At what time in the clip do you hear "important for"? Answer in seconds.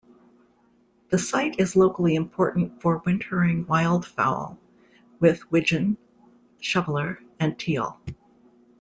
2.15-3.03